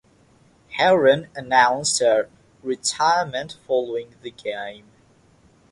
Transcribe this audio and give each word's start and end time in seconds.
Haren 0.79 1.27
announced 1.35 1.99
her 1.99 2.27
retirement 2.63 3.57
following 3.67 4.15
the 4.23 4.31
game. 4.31 4.87